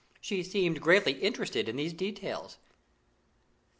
She 0.19 0.41
seemed 0.41 0.81
greatly 0.81 1.11
interested 1.19 1.69
in 1.69 1.75
these 1.75 1.93
details. 1.93 2.57